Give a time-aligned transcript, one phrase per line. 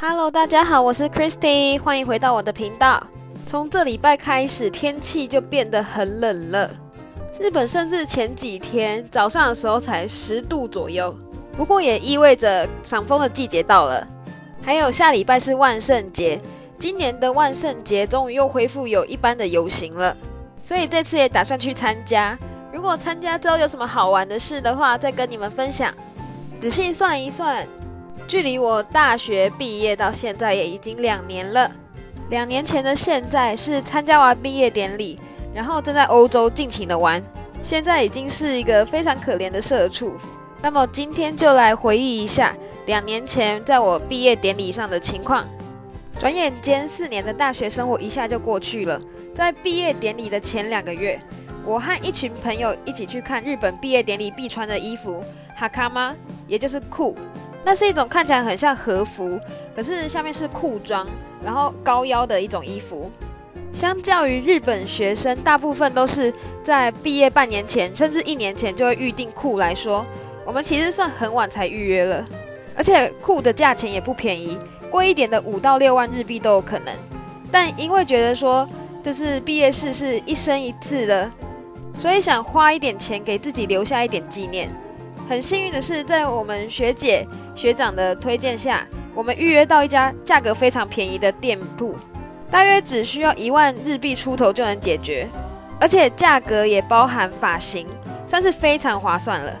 [0.00, 3.04] Hello，大家好，我是 Christy，欢迎回到我的频道。
[3.44, 6.70] 从这礼拜开始，天气就变得很冷了。
[7.40, 11.12] 日本甚至前几天早上的时候才十度左右，
[11.56, 14.06] 不过也意味着赏枫的季节到了。
[14.62, 16.40] 还有下礼拜是万圣节，
[16.78, 20.16] 今年的万圣节终于又恢复有一般的游行了，
[20.62, 22.38] 所以这次也打算去参加。
[22.72, 25.92] 如果参加之后有什么好玩的事的话，再跟你们分享。
[26.60, 27.66] 仔细算一算，
[28.28, 31.70] 距离我大学毕业到现在也已经两年了。
[32.28, 35.18] 两年前的现在是参加完毕业典礼，
[35.54, 37.22] 然后正在欧洲尽情的玩，
[37.62, 40.12] 现在已经是一个非常可怜的社畜。
[40.60, 42.54] 那么今天就来回忆一下
[42.84, 45.48] 两年前在我毕业典礼上的情况。
[46.20, 49.00] 转眼间四年的大学生活一下就过去了。
[49.34, 51.18] 在毕业典礼的前两个月，
[51.64, 55.24] 我和一群朋友一起去看日本毕业典礼必穿的衣服
[55.56, 56.14] 哈卡吗？
[56.46, 57.16] 也就是裤。
[57.68, 59.38] 那是一种看起来很像和服，
[59.76, 61.06] 可是下面是裤装，
[61.44, 63.10] 然后高腰的一种衣服。
[63.70, 66.32] 相较于日本学生，大部分都是
[66.64, 70.02] 在毕业半年前甚至一年前就会预定裤来说，
[70.46, 72.26] 我们其实算很晚才预约了。
[72.74, 74.56] 而且裤的价钱也不便宜，
[74.90, 76.94] 贵一点的五到六万日币都有可能。
[77.52, 78.66] 但因为觉得说
[79.02, 81.30] 这是毕业式是一生一次的，
[81.98, 84.70] 所以想花一点钱给自己留下一点纪念。
[85.28, 91.94] 很幸运的是，在我们学姐学长的推荐下，我们预约到一家价格非常便宜的店铺，
[92.50, 95.28] 大约只需要一万日币出头就能解决，
[95.78, 97.86] 而且价格也包含发型，
[98.26, 99.52] 算是非常划算了。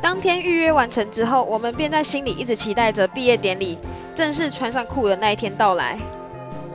[0.00, 3.78] 当天预约完成之后，我们便在心里一直期待着毕业典礼
[4.16, 5.96] 正式穿上裤的那一天到来。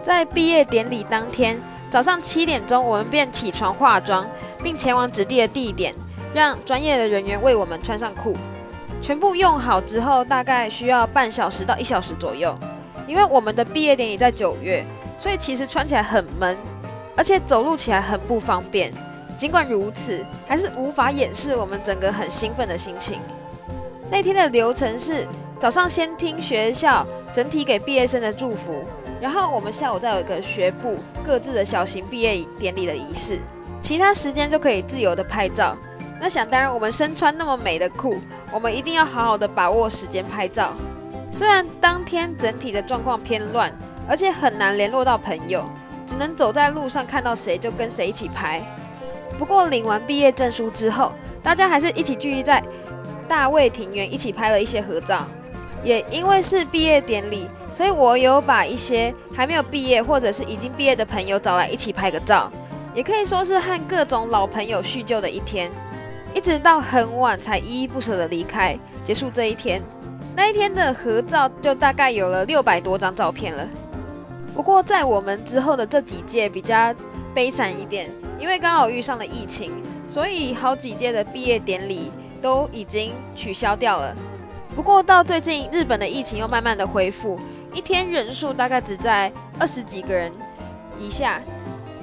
[0.02, 4.26] 在毕业典礼当天早上七点钟，我们便起床化妆，
[4.64, 5.94] 并前往指定的地点。
[6.34, 8.36] 让专业的人员为我们穿上裤，
[9.02, 12.58] 全部用好之后，大概需要半小时到一小时左右。
[13.08, 14.86] 因为我们的毕业典礼在九月，
[15.18, 16.58] 所以其实穿起来很闷，
[17.16, 18.92] 而且走路起来很不方便。
[19.38, 23.20] 尽管如此，还是无法掩饰我们整个很兴奋的心情。
[24.12, 25.28] 那天的流程是
[25.60, 28.84] 早上先听学校整体给毕业生的祝福，
[29.22, 33.40] 然后我们下午再有一个学部各自的小型毕业典礼的仪式，
[33.82, 35.78] 其他时间就可以自由的拍照。
[36.20, 38.20] 那想当然，我们身穿那么美的裤，
[38.52, 40.74] 我们一定要好好的把握时间拍照。
[41.32, 43.72] 虽然当天整体的状况偏乱，
[44.10, 45.64] 而且很难联络到朋友，
[46.08, 48.62] 只能走在路上看到谁就跟谁一起拍。
[49.38, 51.12] 不过领完毕业证书之后，
[51.44, 52.64] 大家还是一起聚集在
[53.28, 55.24] 大卫庭园一起拍了一些合照。
[55.84, 62.52] 也因为是毕业典礼，所以我有把一些还没有毕业或者是已经毕业的朋友找来一起拍个照，
[62.96, 65.70] 也可以说是和各种老朋友叙旧的一天。
[66.34, 69.82] 一直到很晚才依依不舍的离开，结束这一天。
[70.36, 73.68] 那一天的合照就大概有了六百多张照片了。
[74.54, 76.94] 不过在我们之后的这几届比较
[77.34, 79.72] 悲惨一点，因为刚好遇上了疫情，
[80.08, 82.12] 所以好几届的毕业典礼
[82.42, 84.16] 都已经取消掉了。
[84.76, 87.40] 不过到最近日本的疫情又慢慢的恢复，
[87.74, 90.32] 一天人数大概只在二十几个人
[91.00, 91.42] 以下。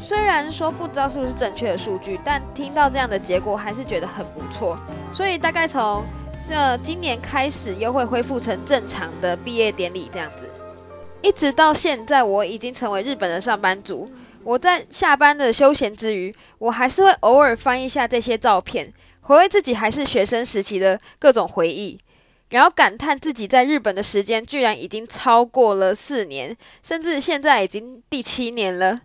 [0.04, 4.78] 虽然说不知道是不是正确的数据，但听到这样的结果还是觉得很不错。
[5.10, 6.04] 所以大概从
[6.47, 10.47] 这今年开始又会恢复成正常的毕业典礼这样子，
[11.22, 14.10] 一直到现在我已经成为日本的上班族。
[14.43, 21.98] 我在下班的休闲之余，我还是会偶尔翻一下这些照片，回味自己还是学生时期的各种回忆，
[22.50, 29.00] 然后感叹自己在日本的时间居然已经超过了四年，甚至现在已经第七年了。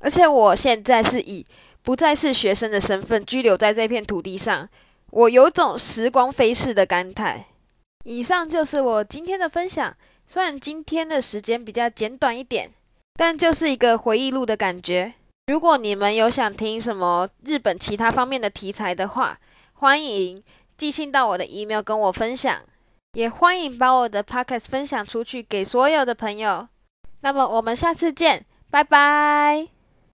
[0.00, 1.46] 而且我现在是以
[1.82, 4.68] 不再是学生的身份居留在这片土地上，
[5.10, 7.44] 我有种时光飞逝的感慨。
[8.04, 9.94] 以上就是我今天的分享，
[10.26, 12.70] 虽然今天的时间比较简短一点，
[13.14, 15.14] 但就是一个回忆录的感觉。
[15.46, 19.38] 如果你们有想听什么日本其他方面的题材的话，
[19.74, 20.42] 欢迎
[20.78, 22.60] 寄信到我的 email 跟我分享，
[23.14, 26.68] 也欢迎把我的 podcast 分享出去给所有的朋友。
[27.22, 29.79] 那么我们下次见，拜拜。